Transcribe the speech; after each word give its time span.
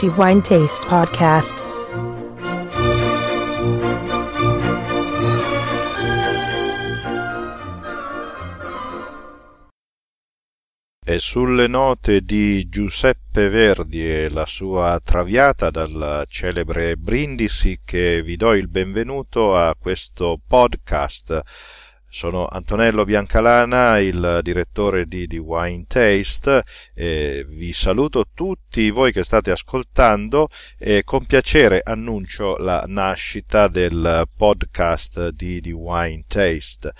The 0.00 0.08
Wine 0.16 0.40
Taste 0.40 0.86
Podcast. 0.86 1.62
E 11.04 11.18
sulle 11.18 11.66
note 11.66 12.22
di 12.22 12.66
Giuseppe 12.66 13.50
Verdi 13.50 14.02
e 14.02 14.30
la 14.30 14.46
sua 14.46 14.98
traviata 15.04 15.68
dal 15.68 16.24
celebre 16.30 16.96
Brindisi 16.96 17.78
che 17.84 18.22
vi 18.22 18.36
do 18.36 18.54
il 18.54 18.68
benvenuto 18.68 19.54
a 19.54 19.76
questo 19.78 20.40
podcast. 20.48 21.42
Sono 22.12 22.46
Antonello 22.46 23.04
Biancalana, 23.04 24.00
il 24.00 24.40
direttore 24.42 25.06
di 25.06 25.28
The 25.28 25.38
Wine 25.38 25.84
Taste 25.86 26.60
e 26.92 27.46
vi 27.46 27.72
saluto 27.72 28.24
tutti 28.34 28.90
voi 28.90 29.12
che 29.12 29.22
state 29.22 29.52
ascoltando 29.52 30.48
e 30.80 31.04
con 31.04 31.24
piacere 31.24 31.80
annuncio 31.84 32.56
la 32.56 32.82
nascita 32.88 33.68
del 33.68 34.24
podcast 34.36 35.28
di 35.28 35.60
The 35.60 35.70
Wine 35.70 36.24
Taste. 36.26 36.92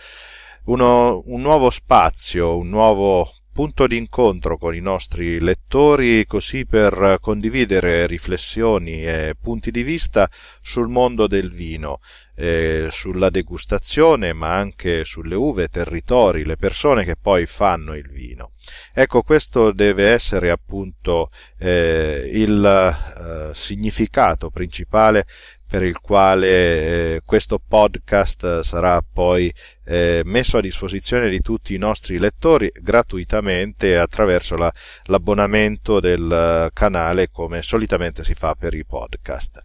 Uno, 0.66 1.20
un 1.24 1.40
nuovo 1.40 1.70
spazio, 1.70 2.56
un 2.56 2.68
nuovo 2.68 3.28
punto 3.52 3.86
d'incontro 3.86 4.56
con 4.56 4.74
i 4.74 4.80
nostri 4.80 5.40
lettori 5.40 6.24
così 6.26 6.66
per 6.66 7.18
condividere 7.20 8.06
riflessioni 8.06 9.04
e 9.04 9.34
punti 9.40 9.70
di 9.70 9.82
vista 9.82 10.28
sul 10.60 10.88
mondo 10.88 11.26
del 11.26 11.50
vino, 11.50 12.00
eh, 12.36 12.86
sulla 12.90 13.30
degustazione 13.30 14.32
ma 14.32 14.54
anche 14.54 15.04
sulle 15.04 15.34
uve, 15.34 15.68
territori, 15.68 16.44
le 16.44 16.56
persone 16.56 17.04
che 17.04 17.16
poi 17.16 17.46
fanno 17.46 17.94
il 17.94 18.08
vino. 18.08 18.52
Ecco, 18.92 19.22
questo 19.22 19.72
deve 19.72 20.08
essere 20.08 20.50
appunto 20.50 21.30
eh, 21.58 22.28
il 22.32 22.64
eh, 22.64 23.54
significato 23.54 24.50
principale 24.50 25.24
per 25.70 25.82
il 25.86 26.00
quale 26.00 26.48
eh, 26.48 27.22
questo 27.24 27.60
podcast 27.64 28.60
sarà 28.60 29.00
poi 29.00 29.54
eh, 29.84 30.20
messo 30.24 30.58
a 30.58 30.60
disposizione 30.60 31.30
di 31.30 31.40
tutti 31.40 31.74
i 31.74 31.78
nostri 31.78 32.18
lettori 32.18 32.68
gratuitamente 32.82 33.96
attraverso 33.96 34.56
la, 34.56 34.72
l'abbonamento 35.04 36.00
del 36.00 36.68
canale 36.72 37.30
come 37.30 37.62
solitamente 37.62 38.24
si 38.24 38.34
fa 38.34 38.56
per 38.58 38.74
i 38.74 38.84
podcast. 38.84 39.62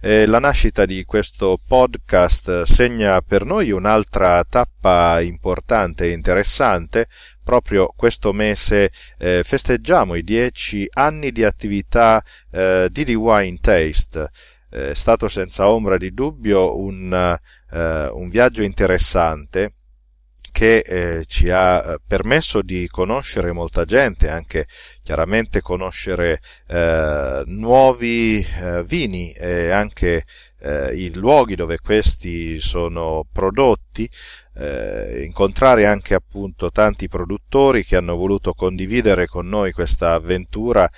Eh, 0.00 0.26
la 0.26 0.38
nascita 0.38 0.86
di 0.86 1.04
questo 1.04 1.58
podcast 1.66 2.62
segna 2.62 3.20
per 3.20 3.44
noi 3.44 3.72
un'altra 3.72 4.44
tappa 4.44 5.20
importante 5.20 6.06
e 6.06 6.12
interessante 6.12 7.08
proprio 7.48 7.90
questo 7.96 8.34
mese 8.34 8.90
eh, 9.16 9.40
festeggiamo 9.42 10.16
i 10.16 10.22
dieci 10.22 10.86
anni 10.92 11.32
di 11.32 11.44
attività 11.44 12.22
eh, 12.50 12.90
di 12.92 13.06
The 13.06 13.14
Wine 13.14 13.56
Taste 13.58 14.28
è 14.68 14.92
stato 14.92 15.28
senza 15.28 15.70
ombra 15.70 15.96
di 15.96 16.12
dubbio 16.12 16.78
un, 16.78 17.10
eh, 17.70 18.10
un 18.12 18.28
viaggio 18.28 18.62
interessante 18.62 19.76
che 20.58 20.78
eh, 20.78 21.24
ci 21.24 21.52
ha 21.52 21.78
eh, 21.78 21.98
permesso 22.04 22.62
di 22.62 22.88
conoscere 22.88 23.52
molta 23.52 23.84
gente, 23.84 24.28
anche 24.28 24.66
chiaramente 25.04 25.60
conoscere 25.60 26.40
eh, 26.66 27.44
nuovi 27.46 28.44
eh, 28.44 28.82
vini 28.82 29.30
e 29.34 29.70
anche 29.70 30.24
eh, 30.60 30.96
i 30.96 31.14
luoghi 31.14 31.54
dove 31.54 31.78
questi 31.78 32.58
sono 32.58 33.24
prodotti, 33.32 34.10
eh, 34.56 35.22
incontrare 35.24 35.86
anche 35.86 36.14
appunto 36.14 36.72
tanti 36.72 37.06
produttori 37.06 37.84
che 37.84 37.94
hanno 37.94 38.16
voluto 38.16 38.52
condividere 38.52 39.26
con 39.26 39.46
noi 39.46 39.70
questa 39.70 40.14
avventura, 40.14 40.90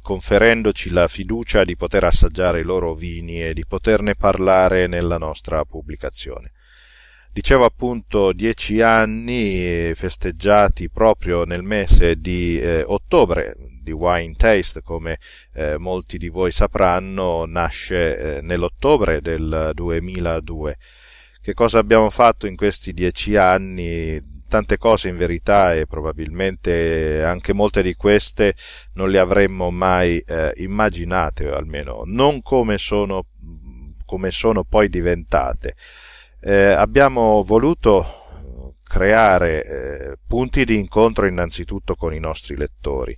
conferendoci 0.00 0.92
la 0.92 1.08
fiducia 1.08 1.64
di 1.64 1.74
poter 1.74 2.04
assaggiare 2.04 2.60
i 2.60 2.62
loro 2.62 2.94
vini 2.94 3.42
e 3.42 3.52
di 3.52 3.64
poterne 3.66 4.14
parlare 4.14 4.86
nella 4.86 5.18
nostra 5.18 5.64
pubblicazione. 5.64 6.52
Dicevo 7.36 7.66
appunto 7.66 8.32
dieci 8.32 8.80
anni 8.80 9.92
festeggiati 9.94 10.88
proprio 10.88 11.44
nel 11.44 11.62
mese 11.62 12.16
di 12.16 12.58
eh, 12.58 12.82
ottobre, 12.86 13.54
di 13.82 13.92
Wine 13.92 14.32
Taste, 14.36 14.80
come 14.80 15.18
eh, 15.52 15.76
molti 15.76 16.16
di 16.16 16.30
voi 16.30 16.50
sapranno, 16.50 17.44
nasce 17.44 18.38
eh, 18.38 18.40
nell'ottobre 18.40 19.20
del 19.20 19.72
2002. 19.74 20.78
Che 21.42 21.52
cosa 21.52 21.78
abbiamo 21.78 22.08
fatto 22.08 22.46
in 22.46 22.56
questi 22.56 22.94
dieci 22.94 23.36
anni? 23.36 24.18
Tante 24.48 24.78
cose 24.78 25.10
in 25.10 25.18
verità 25.18 25.74
e 25.74 25.84
probabilmente 25.84 27.22
anche 27.22 27.52
molte 27.52 27.82
di 27.82 27.92
queste 27.96 28.54
non 28.94 29.10
le 29.10 29.18
avremmo 29.18 29.70
mai 29.70 30.18
eh, 30.20 30.54
immaginate, 30.56 31.50
almeno 31.50 32.00
non 32.06 32.40
come 32.40 32.78
sono, 32.78 33.26
come 34.06 34.30
sono 34.30 34.64
poi 34.64 34.88
diventate 34.88 35.74
eh, 36.46 36.70
abbiamo 36.70 37.42
voluto 37.42 38.06
creare 38.84 39.64
eh, 39.64 40.16
punti 40.28 40.64
di 40.64 40.78
incontro 40.78 41.26
innanzitutto 41.26 41.96
con 41.96 42.14
i 42.14 42.20
nostri 42.20 42.56
lettori, 42.56 43.16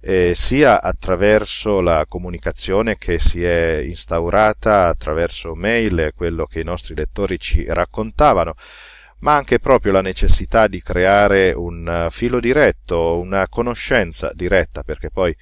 eh, 0.00 0.34
sia 0.34 0.80
attraverso 0.80 1.82
la 1.82 2.06
comunicazione 2.08 2.96
che 2.96 3.18
si 3.18 3.44
è 3.44 3.82
instaurata 3.84 4.88
attraverso 4.88 5.54
mail, 5.54 6.12
quello 6.16 6.46
che 6.46 6.60
i 6.60 6.64
nostri 6.64 6.94
lettori 6.94 7.38
ci 7.38 7.62
raccontavano, 7.68 8.54
ma 9.18 9.36
anche 9.36 9.58
proprio 9.58 9.92
la 9.92 10.00
necessità 10.00 10.66
di 10.66 10.80
creare 10.80 11.52
un 11.52 12.06
filo 12.08 12.40
diretto, 12.40 13.18
una 13.18 13.46
conoscenza 13.48 14.30
diretta, 14.32 14.82
perché 14.82 15.10
poi 15.10 15.36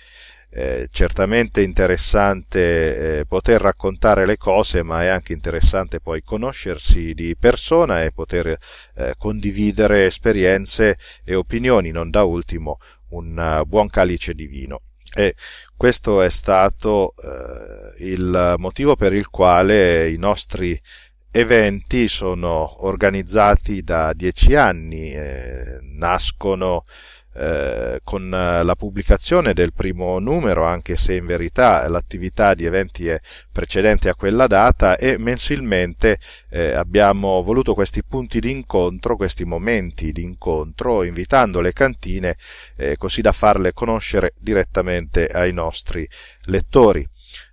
eh, 0.52 0.88
certamente 0.90 1.62
interessante 1.62 3.20
eh, 3.20 3.26
poter 3.26 3.60
raccontare 3.60 4.26
le 4.26 4.36
cose, 4.36 4.82
ma 4.82 5.02
è 5.02 5.06
anche 5.06 5.32
interessante 5.32 6.00
poi 6.00 6.22
conoscersi 6.22 7.14
di 7.14 7.36
persona 7.38 8.02
e 8.02 8.12
poter 8.12 8.56
eh, 8.96 9.14
condividere 9.16 10.06
esperienze 10.06 10.98
e 11.24 11.34
opinioni, 11.34 11.90
non 11.90 12.10
da 12.10 12.24
ultimo 12.24 12.78
un 13.10 13.36
uh, 13.36 13.64
buon 13.66 13.88
calice 13.88 14.34
di 14.34 14.46
vino. 14.46 14.80
E 15.12 15.34
questo 15.76 16.22
è 16.22 16.30
stato 16.30 17.14
eh, 17.16 18.04
il 18.04 18.54
motivo 18.58 18.94
per 18.94 19.12
il 19.12 19.28
quale 19.28 20.08
i 20.08 20.16
nostri 20.18 20.80
eventi 21.30 22.08
sono 22.08 22.84
organizzati 22.84 23.82
da 23.82 24.12
dieci 24.12 24.54
anni, 24.54 25.12
eh, 25.12 25.78
nascono 25.82 26.84
eh, 27.32 28.00
con 28.02 28.28
la 28.28 28.74
pubblicazione 28.76 29.54
del 29.54 29.72
primo 29.72 30.18
numero, 30.18 30.64
anche 30.64 30.96
se 30.96 31.14
in 31.14 31.26
verità 31.26 31.88
l'attività 31.88 32.54
di 32.54 32.64
eventi 32.64 33.06
è 33.06 33.20
precedente 33.52 34.08
a 34.08 34.16
quella 34.16 34.48
data 34.48 34.96
e 34.96 35.16
mensilmente 35.16 36.18
eh, 36.50 36.72
abbiamo 36.72 37.40
voluto 37.40 37.74
questi 37.74 38.02
punti 38.02 38.40
di 38.40 38.50
incontro, 38.50 39.14
questi 39.14 39.44
momenti 39.44 40.10
di 40.10 40.24
incontro, 40.24 41.04
invitando 41.04 41.60
le 41.60 41.72
cantine 41.72 42.36
eh, 42.76 42.96
così 42.96 43.20
da 43.20 43.32
farle 43.32 43.72
conoscere 43.72 44.32
direttamente 44.40 45.26
ai 45.26 45.52
nostri 45.52 46.08
lettori. 46.46 47.06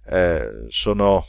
Eh, 0.09 0.65
sono 0.69 1.23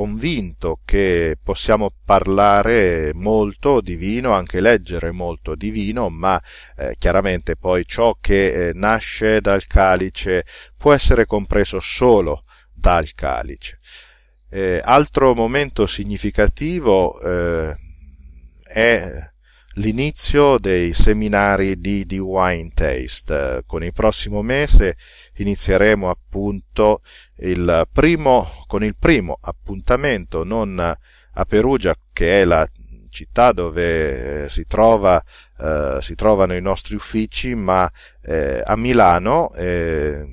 convinto 0.00 0.80
che 0.82 1.36
possiamo 1.42 1.92
parlare 2.06 3.10
molto 3.12 3.82
di 3.82 3.96
vino, 3.96 4.32
anche 4.32 4.62
leggere 4.62 5.10
molto 5.10 5.54
di 5.54 5.68
vino, 5.68 6.08
ma 6.08 6.40
eh, 6.76 6.96
chiaramente 6.98 7.54
poi 7.56 7.84
ciò 7.84 8.16
che 8.18 8.68
eh, 8.68 8.72
nasce 8.72 9.42
dal 9.42 9.66
calice 9.66 10.46
può 10.78 10.94
essere 10.94 11.26
compreso 11.26 11.80
solo 11.80 12.44
dal 12.74 13.12
calice. 13.12 13.78
Eh, 14.48 14.80
altro 14.82 15.34
momento 15.34 15.84
significativo 15.84 17.20
eh, 17.20 17.76
è 18.72 19.29
l'inizio 19.74 20.58
dei 20.58 20.92
seminari 20.92 21.78
di, 21.78 22.04
di 22.04 22.18
Wine 22.18 22.72
Taste. 22.74 23.62
Con 23.66 23.84
il 23.84 23.92
prossimo 23.92 24.42
mese 24.42 24.96
inizieremo 25.36 26.08
appunto 26.08 27.00
il 27.38 27.88
primo, 27.92 28.48
con 28.66 28.82
il 28.82 28.96
primo 28.98 29.38
appuntamento, 29.40 30.44
non 30.44 30.78
a 30.78 31.44
Perugia, 31.44 31.94
che 32.12 32.40
è 32.40 32.44
la 32.44 32.68
città 33.10 33.52
dove 33.52 34.44
eh, 34.44 34.48
si, 34.48 34.64
trova, 34.64 35.22
eh, 35.58 35.98
si 36.00 36.14
trovano 36.14 36.54
i 36.54 36.60
nostri 36.60 36.94
uffici, 36.94 37.54
ma 37.54 37.90
eh, 38.22 38.62
a 38.64 38.76
Milano, 38.76 39.52
eh, 39.54 40.24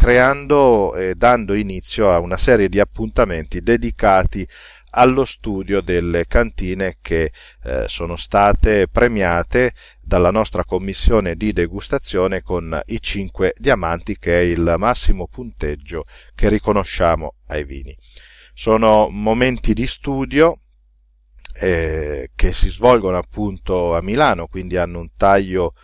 creando 0.00 0.94
e 0.94 1.14
dando 1.14 1.52
inizio 1.52 2.10
a 2.10 2.20
una 2.20 2.38
serie 2.38 2.70
di 2.70 2.80
appuntamenti 2.80 3.60
dedicati 3.60 4.48
allo 4.92 5.26
studio 5.26 5.82
delle 5.82 6.24
cantine 6.24 6.94
che 7.02 7.30
eh, 7.64 7.84
sono 7.86 8.16
state 8.16 8.88
premiate 8.88 9.74
dalla 10.00 10.30
nostra 10.30 10.64
commissione 10.64 11.34
di 11.34 11.52
degustazione 11.52 12.40
con 12.40 12.80
i 12.86 12.98
5 12.98 13.52
diamanti 13.58 14.16
che 14.16 14.38
è 14.38 14.42
il 14.42 14.76
massimo 14.78 15.26
punteggio 15.26 16.06
che 16.34 16.48
riconosciamo 16.48 17.34
ai 17.48 17.64
vini. 17.64 17.94
Sono 18.54 19.08
momenti 19.10 19.74
di 19.74 19.86
studio 19.86 20.58
eh, 21.60 22.30
che 22.34 22.52
si 22.54 22.70
svolgono 22.70 23.18
appunto 23.18 23.94
a 23.94 24.02
Milano, 24.02 24.46
quindi 24.46 24.78
hanno 24.78 25.00
un 25.00 25.10
taglio 25.14 25.74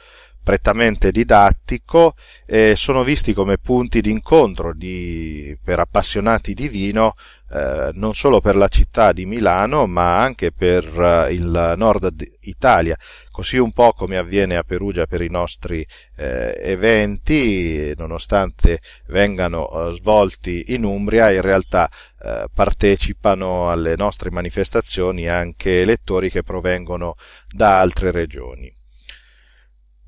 prettamente 0.47 1.11
didattico 1.11 2.15
e 2.47 2.77
sono 2.77 3.03
visti 3.03 3.33
come 3.33 3.59
punti 3.59 4.01
d'incontro 4.01 4.73
di, 4.75 5.59
per 5.61 5.81
appassionati 5.81 6.55
di 6.55 6.69
vino 6.69 7.17
eh, 7.51 7.91
non 7.95 8.15
solo 8.15 8.41
per 8.41 8.55
la 8.55 8.69
città 8.69 9.11
di 9.11 9.27
Milano 9.27 9.87
ma 9.87 10.21
anche 10.21 10.53
per 10.53 10.85
eh, 10.87 11.33
il 11.33 11.75
nord 11.77 12.15
Italia, 12.43 12.97
così 13.33 13.59
un 13.59 13.73
po' 13.73 13.93
come 13.93 14.19
avviene 14.19 14.57
a 14.57 14.63
Perugia 14.63 15.07
per 15.07 15.21
i 15.21 15.31
nostri 15.31 15.85
eh, 16.17 16.57
eventi, 16.63 17.93
nonostante 17.97 18.79
vengano 19.09 19.69
eh, 19.69 19.93
svolti 19.95 20.75
in 20.75 20.85
Umbria, 20.85 21.33
in 21.33 21.43
realtà 21.43 21.91
eh, 22.23 22.47
partecipano 22.55 23.69
alle 23.69 23.97
nostre 23.97 24.31
manifestazioni 24.31 25.29
anche 25.29 25.85
lettori 25.85 26.31
che 26.31 26.45
provengono 26.45 27.17
da 27.51 27.81
altre 27.81 28.13
regioni. 28.13 28.73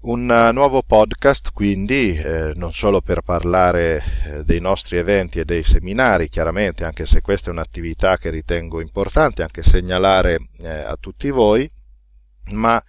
Un 0.00 0.31
eh, 0.31 0.53
nuovo 0.53 0.85
podcast 0.85 1.50
quindi, 1.53 2.15
eh, 2.15 2.53
non 2.55 2.73
solo 2.73 3.00
per 3.00 3.23
parlare 3.23 3.97
eh, 3.97 4.45
dei 4.45 4.61
nostri 4.61 4.97
eventi 4.97 5.41
e 5.41 5.45
dei 5.45 5.65
seminari, 5.65 6.29
chiaramente, 6.29 6.85
anche 6.85 7.05
se 7.05 7.21
questa 7.21 7.50
è 7.50 7.53
un'attività 7.53 8.17
che 8.17 8.31
ritengo 8.31 8.81
importante 8.81 9.43
anche 9.43 9.65
segnalare 9.65 10.39
eh, 10.62 10.69
a 10.69 10.97
tutti 11.00 11.31
voi, 11.31 11.69
ma 12.53 12.81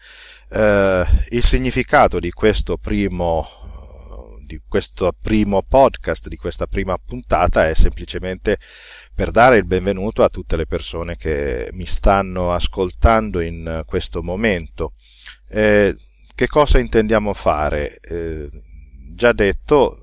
eh, 0.50 1.04
il 1.30 1.44
significato 1.44 2.20
di 2.20 2.30
questo 2.30 2.78
primo 2.78 3.48
di 4.46 4.62
questo 4.68 5.12
primo 5.20 5.62
podcast, 5.62 6.28
di 6.28 6.36
questa 6.36 6.66
prima 6.66 6.98
puntata, 6.98 7.70
è 7.70 7.76
semplicemente 7.76 8.58
per 9.14 9.30
dare 9.30 9.58
il 9.58 9.66
benvenuto 9.66 10.24
a 10.24 10.30
tutte 10.30 10.58
le 10.58 10.66
persone 10.66 11.18
che 11.18 11.70
mi 11.74 11.86
stanno 11.86 12.52
ascoltando 12.52 13.42
in 13.42 13.84
questo 13.86 14.24
momento. 14.24 14.94
Eh, 15.50 15.96
che 16.40 16.48
cosa 16.48 16.80
intendiamo 16.80 17.34
fare? 17.34 18.00
Eh, 18.00 18.50
già 19.14 19.34
detto, 19.34 20.00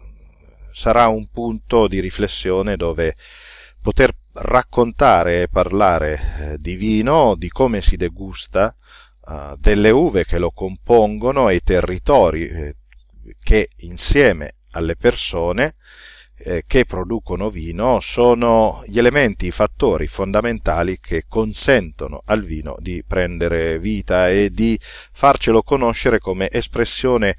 sarà 0.71 1.09
un 1.09 1.29
punto 1.29 1.89
di 1.89 1.99
riflessione 1.99 2.77
dove 2.77 3.17
poter 3.81 4.15
raccontare 4.35 5.41
e 5.41 5.49
parlare 5.49 6.13
eh, 6.13 6.57
di 6.59 6.77
vino, 6.77 7.37
di 7.37 7.49
come 7.49 7.81
si 7.81 7.97
degusta, 7.97 8.75
eh, 9.31 9.55
delle 9.61 9.89
uve 9.89 10.27
che 10.27 10.37
lo 10.37 10.51
compongono 10.51 11.49
e 11.49 11.55
i 11.55 11.63
territori 11.63 12.47
eh, 12.47 12.77
che 13.43 13.71
insieme 13.79 14.57
alle 14.73 14.95
persone 14.95 15.77
che 16.67 16.85
producono 16.85 17.49
vino 17.49 17.99
sono 17.99 18.83
gli 18.87 18.99
elementi, 18.99 19.47
i 19.47 19.51
fattori 19.51 20.07
fondamentali 20.07 20.99
che 21.01 21.25
consentono 21.27 22.21
al 22.27 22.43
vino 22.43 22.77
di 22.79 23.03
prendere 23.07 23.79
vita 23.79 24.29
e 24.29 24.51
di 24.51 24.79
farcelo 24.81 25.63
conoscere 25.63 26.19
come 26.19 26.49
espressione 26.51 27.37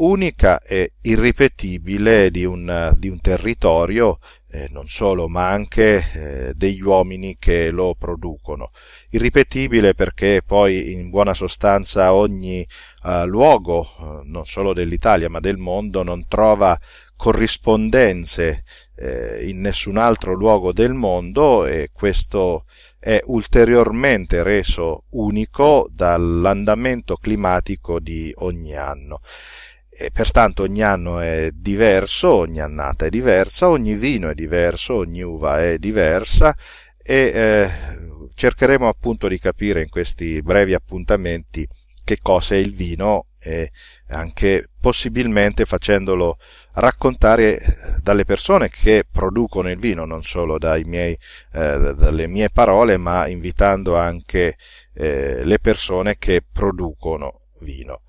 unica 0.00 0.60
e 0.60 0.92
irripetibile 1.02 2.30
di 2.30 2.44
un, 2.44 2.94
di 2.96 3.08
un 3.08 3.20
territorio, 3.20 4.18
eh, 4.50 4.66
non 4.70 4.86
solo, 4.86 5.28
ma 5.28 5.48
anche 5.48 6.04
eh, 6.12 6.52
degli 6.54 6.80
uomini 6.80 7.36
che 7.38 7.70
lo 7.70 7.94
producono. 7.98 8.70
Irripetibile 9.10 9.94
perché 9.94 10.42
poi 10.44 10.92
in 10.92 11.10
buona 11.10 11.34
sostanza 11.34 12.14
ogni 12.14 12.66
uh, 13.02 13.26
luogo, 13.26 13.86
uh, 13.98 14.20
non 14.24 14.44
solo 14.46 14.72
dell'Italia 14.72 15.28
ma 15.28 15.40
del 15.40 15.58
mondo, 15.58 16.02
non 16.02 16.26
trova 16.26 16.78
corrispondenze 17.20 18.62
eh, 18.96 19.46
in 19.46 19.60
nessun 19.60 19.98
altro 19.98 20.32
luogo 20.32 20.72
del 20.72 20.94
mondo 20.94 21.66
e 21.66 21.90
questo 21.92 22.64
è 22.98 23.20
ulteriormente 23.26 24.42
reso 24.42 25.04
unico 25.10 25.86
dall'andamento 25.92 27.16
climatico 27.16 28.00
di 28.00 28.32
ogni 28.38 28.74
anno. 28.74 29.20
E 29.90 30.10
pertanto 30.10 30.62
ogni 30.62 30.82
anno 30.82 31.20
è 31.20 31.50
diverso, 31.52 32.32
ogni 32.32 32.60
annata 32.60 33.04
è 33.04 33.10
diversa, 33.10 33.68
ogni 33.68 33.96
vino 33.96 34.30
è 34.30 34.34
diverso, 34.34 34.94
ogni 34.94 35.20
uva 35.20 35.62
è 35.62 35.76
diversa 35.76 36.56
e 37.02 37.32
eh, 37.34 37.70
cercheremo 38.32 38.88
appunto 38.88 39.28
di 39.28 39.38
capire 39.38 39.82
in 39.82 39.90
questi 39.90 40.40
brevi 40.40 40.72
appuntamenti 40.72 41.68
che 42.02 42.16
cosa 42.22 42.54
è 42.54 42.58
il 42.58 42.74
vino 42.74 43.26
e 43.42 43.70
anche 44.08 44.68
possibilmente 44.80 45.64
facendolo 45.64 46.36
raccontare 46.74 47.58
eh, 47.58 47.74
dalle 48.02 48.24
persone 48.24 48.68
che 48.68 49.04
producono 49.10 49.70
il 49.70 49.78
vino, 49.78 50.04
non 50.04 50.22
solo 50.22 50.58
miei, 50.84 51.18
eh, 51.52 51.94
dalle 51.96 52.26
mie 52.28 52.50
parole, 52.50 52.96
ma 52.96 53.26
invitando 53.26 53.96
anche 53.96 54.56
eh, 54.94 55.44
le 55.44 55.58
persone 55.58 56.16
che 56.18 56.42
producono 56.52 57.36
vino. 57.60 58.02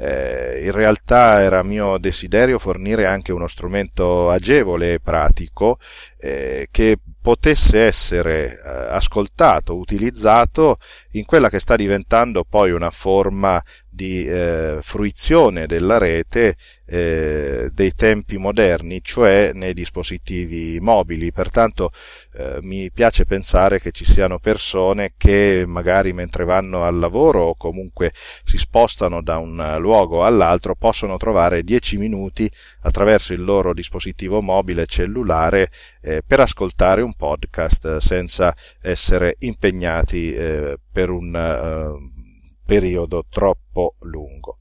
Eh, 0.00 0.62
in 0.64 0.72
realtà 0.72 1.42
era 1.42 1.64
mio 1.64 1.98
desiderio 1.98 2.60
fornire 2.60 3.06
anche 3.06 3.32
uno 3.32 3.48
strumento 3.48 4.30
agevole 4.30 4.92
e 4.94 5.00
pratico 5.00 5.76
eh, 6.18 6.68
che 6.70 6.98
potesse 7.20 7.80
essere 7.80 8.52
eh, 8.52 8.68
ascoltato, 8.90 9.76
utilizzato 9.76 10.76
in 11.12 11.24
quella 11.24 11.48
che 11.48 11.60
sta 11.60 11.76
diventando 11.76 12.44
poi 12.44 12.70
una 12.70 12.90
forma 12.90 13.62
di 13.98 14.24
eh, 14.24 14.78
fruizione 14.80 15.66
della 15.66 15.98
rete 15.98 16.54
eh, 16.86 17.68
dei 17.72 17.92
tempi 17.94 18.38
moderni, 18.38 19.02
cioè 19.02 19.50
nei 19.54 19.74
dispositivi 19.74 20.78
mobili. 20.80 21.32
Pertanto 21.32 21.90
eh, 22.34 22.58
mi 22.62 22.92
piace 22.92 23.24
pensare 23.24 23.80
che 23.80 23.90
ci 23.90 24.04
siano 24.04 24.38
persone 24.38 25.14
che 25.16 25.64
magari 25.66 26.12
mentre 26.12 26.44
vanno 26.44 26.84
al 26.84 26.96
lavoro 26.96 27.42
o 27.42 27.54
comunque 27.56 28.12
si 28.14 28.56
spostano 28.56 29.20
da 29.20 29.38
un 29.38 29.76
luogo 29.80 30.24
all'altro 30.24 30.76
possono 30.76 31.16
trovare 31.16 31.64
10 31.64 31.96
minuti 31.96 32.48
attraverso 32.82 33.32
il 33.32 33.42
loro 33.42 33.74
dispositivo 33.74 34.40
mobile 34.40 34.86
cellulare 34.86 35.68
eh, 36.02 36.22
per 36.24 36.38
ascoltare 36.38 37.02
un 37.02 37.14
podcast 37.18 37.98
senza 37.98 38.54
essere 38.80 39.34
impegnati 39.40 40.32
eh, 40.32 40.78
per 40.90 41.10
un 41.10 41.34
uh, 41.34 42.64
periodo 42.64 43.24
troppo 43.28 43.96
lungo. 44.02 44.56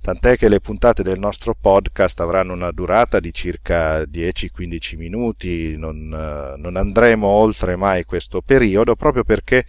Tant'è 0.00 0.36
che 0.36 0.48
le 0.48 0.60
puntate 0.60 1.02
del 1.02 1.18
nostro 1.18 1.54
podcast 1.58 2.20
avranno 2.20 2.52
una 2.52 2.70
durata 2.72 3.20
di 3.20 3.32
circa 3.32 4.02
10-15 4.02 4.98
minuti, 4.98 5.76
non, 5.78 5.96
eh, 5.96 6.60
non 6.60 6.76
andremo 6.76 7.26
oltre 7.26 7.74
mai 7.74 8.04
questo 8.04 8.42
periodo 8.42 8.96
proprio 8.96 9.24
perché 9.24 9.64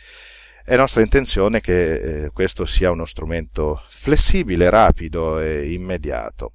è 0.66 0.76
nostra 0.76 1.02
intenzione 1.02 1.62
che 1.62 2.24
eh, 2.24 2.30
questo 2.32 2.66
sia 2.66 2.92
uno 2.92 3.06
strumento 3.06 3.82
flessibile, 3.88 4.70
rapido 4.70 5.40
e 5.40 5.72
immediato 5.72 6.55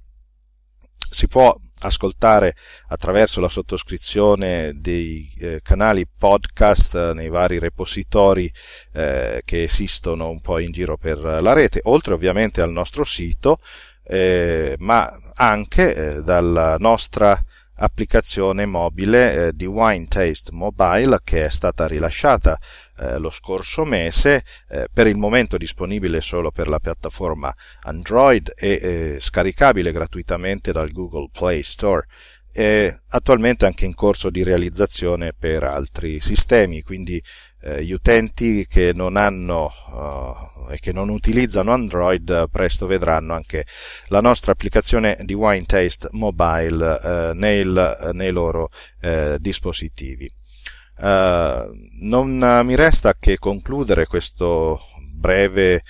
si 1.13 1.27
può 1.27 1.53
ascoltare 1.81 2.55
attraverso 2.87 3.41
la 3.41 3.49
sottoscrizione 3.49 4.71
dei 4.75 5.29
eh, 5.39 5.59
canali 5.61 6.07
podcast 6.07 6.95
eh, 6.95 7.13
nei 7.13 7.27
vari 7.27 7.59
repositori 7.59 8.49
eh, 8.93 9.41
che 9.43 9.63
esistono 9.63 10.29
un 10.29 10.39
po' 10.39 10.59
in 10.59 10.71
giro 10.71 10.95
per 10.95 11.19
la 11.19 11.51
rete, 11.51 11.81
oltre 11.83 12.13
ovviamente 12.13 12.61
al 12.61 12.71
nostro 12.71 13.03
sito, 13.03 13.57
eh, 14.05 14.75
ma 14.79 15.11
anche 15.35 15.95
eh, 15.95 16.23
dalla 16.23 16.77
nostra 16.79 17.37
applicazione 17.81 18.65
mobile 18.65 19.47
eh, 19.47 19.53
di 19.53 19.65
Wine 19.65 20.07
Taste 20.07 20.51
Mobile 20.53 21.19
che 21.23 21.43
è 21.45 21.49
stata 21.49 21.87
rilasciata 21.87 22.57
eh, 22.97 23.17
lo 23.17 23.29
scorso 23.29 23.83
mese, 23.85 24.43
eh, 24.69 24.87
per 24.93 25.07
il 25.07 25.17
momento 25.17 25.57
disponibile 25.57 26.21
solo 26.21 26.51
per 26.51 26.67
la 26.67 26.79
piattaforma 26.79 27.53
Android 27.83 28.51
e 28.55 28.79
eh, 28.81 29.19
scaricabile 29.19 29.91
gratuitamente 29.91 30.71
dal 30.71 30.91
Google 30.91 31.29
Play 31.31 31.63
Store 31.63 32.05
è 32.51 32.93
attualmente 33.09 33.65
anche 33.65 33.85
in 33.85 33.95
corso 33.95 34.29
di 34.29 34.43
realizzazione 34.43 35.33
per 35.33 35.63
altri 35.63 36.19
sistemi, 36.19 36.81
quindi 36.81 37.21
eh, 37.61 37.83
gli 37.83 37.91
utenti 37.91 38.65
che 38.67 38.91
non 38.93 39.15
hanno 39.15 39.71
uh, 39.93 40.69
e 40.71 40.79
che 40.79 40.91
non 40.91 41.09
utilizzano 41.09 41.71
Android 41.71 42.49
presto 42.49 42.87
vedranno 42.87 43.33
anche 43.33 43.65
la 44.07 44.19
nostra 44.19 44.51
applicazione 44.51 45.17
di 45.23 45.33
Wine 45.33 45.65
Taste 45.65 46.09
Mobile 46.11 46.99
uh, 47.01 47.37
nel, 47.37 48.11
nei 48.13 48.31
loro 48.31 48.69
uh, 49.01 49.37
dispositivi. 49.37 50.29
non 52.01 52.61
mi 52.63 52.75
resta 52.75 53.13
che 53.13 53.37
concludere 53.39 54.05
questo 54.05 54.79
breve, 55.15 55.81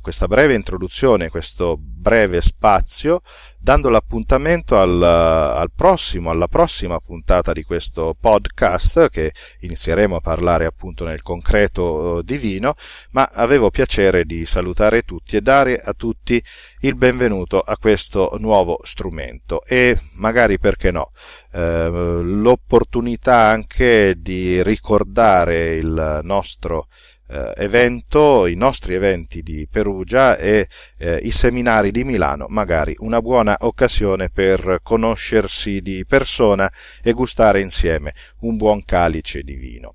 questa 0.00 0.26
breve 0.26 0.54
introduzione, 0.54 1.30
questo 1.30 1.78
breve 2.06 2.40
spazio, 2.40 3.20
dando 3.58 3.88
l'appuntamento 3.88 4.78
al, 4.78 5.02
al, 5.02 5.72
prossimo, 5.74 6.30
alla 6.30 6.46
prossima 6.46 7.00
puntata 7.00 7.52
di 7.52 7.64
questo 7.64 8.14
podcast, 8.20 9.08
che 9.08 9.32
inizieremo 9.62 10.14
a 10.14 10.20
parlare 10.20 10.66
appunto 10.66 11.04
nel 11.04 11.22
concreto 11.22 12.20
eh, 12.20 12.22
di 12.22 12.36
vino, 12.36 12.74
ma 13.10 13.28
avevo 13.32 13.70
piacere 13.70 14.24
di 14.24 14.46
salutare 14.46 15.02
tutti 15.02 15.34
e 15.34 15.40
dare 15.40 15.80
a 15.80 15.94
tutti 15.94 16.40
il 16.82 16.94
benvenuto 16.94 17.58
a 17.58 17.76
questo 17.76 18.36
nuovo 18.38 18.78
strumento. 18.84 19.64
E 19.64 19.98
magari 20.14 20.60
perché 20.60 20.92
no, 20.92 21.10
eh, 21.54 21.88
l'opportunità 22.22 23.48
anche 23.48 24.14
di 24.16 24.62
ricordare 24.62 25.74
il 25.74 26.20
nostro 26.22 26.86
eh, 27.28 27.52
evento, 27.56 28.46
i 28.46 28.54
nostri 28.54 28.94
eventi 28.94 29.42
di 29.42 29.66
Perugia 29.70 30.36
e 30.36 30.68
eh, 30.98 31.18
i 31.22 31.30
seminari 31.30 31.90
di 31.96 32.04
Milano, 32.04 32.44
magari 32.50 32.94
una 32.98 33.22
buona 33.22 33.56
occasione 33.60 34.28
per 34.28 34.80
conoscersi 34.82 35.80
di 35.80 36.04
persona 36.06 36.70
e 37.02 37.12
gustare 37.12 37.62
insieme 37.62 38.12
un 38.40 38.56
buon 38.56 38.84
calice 38.84 39.42
di 39.42 39.54
vino. 39.54 39.94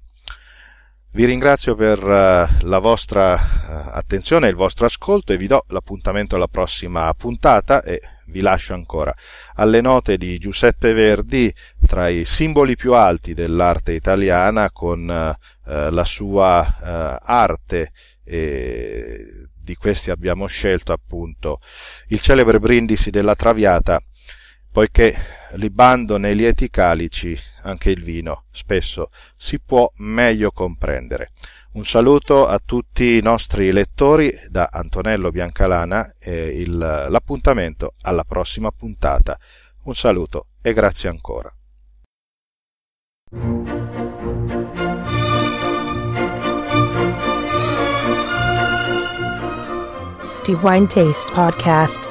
Vi 1.14 1.26
ringrazio 1.26 1.76
per 1.76 2.00
eh, 2.00 2.48
la 2.62 2.80
vostra 2.80 3.36
eh, 3.36 3.40
attenzione 3.92 4.48
e 4.48 4.50
il 4.50 4.56
vostro 4.56 4.88
ascolto 4.88 5.32
e 5.32 5.38
vi 5.38 5.46
do 5.46 5.64
l'appuntamento 5.68 6.36
alla 6.36 6.48
prossima 6.48 7.14
puntata 7.14 7.84
e 7.84 8.00
vi 8.28 8.40
lascio 8.40 8.74
ancora 8.74 9.14
alle 9.56 9.82
note 9.82 10.18
di 10.18 10.38
Giuseppe 10.40 10.94
Verdi 10.94 11.54
tra 11.86 12.08
i 12.08 12.24
simboli 12.24 12.78
più 12.78 12.94
alti 12.94 13.34
dell'arte 13.34 13.92
italiana 13.92 14.72
con 14.72 15.08
eh, 15.10 15.92
la 15.92 16.06
sua 16.06 17.20
arte 17.22 17.92
e 18.24 19.21
questi 19.82 20.12
abbiamo 20.12 20.46
scelto 20.46 20.94
appunto 20.94 21.60
il 22.10 22.22
celebre 22.22 22.60
brindisi 22.60 23.10
della 23.10 23.34
Traviata 23.34 24.00
poiché 24.72 25.14
libando 25.54 26.18
nei 26.18 26.36
lieti 26.36 26.70
calici 26.70 27.36
anche 27.64 27.90
il 27.90 28.04
vino 28.04 28.46
spesso 28.52 29.10
si 29.36 29.60
può 29.60 29.92
meglio 29.98 30.52
comprendere. 30.52 31.30
Un 31.74 31.84
saluto 31.84 32.48
a 32.48 32.60
tutti 32.64 33.18
i 33.18 33.22
nostri 33.22 33.72
lettori 33.72 34.32
da 34.50 34.70
Antonello 34.72 35.32
Biancalana 35.32 36.14
e 36.20 36.60
il, 36.60 36.78
l'appuntamento 36.78 37.92
alla 38.02 38.24
prossima 38.24 38.72
puntata. 38.72 39.38
Un 39.84 39.96
saluto 39.96 40.48
e 40.62 40.74
grazie 40.74 41.10
ancora. 41.10 41.52
Wine 50.56 50.88
Taste 50.88 51.30
Podcast 51.30 52.11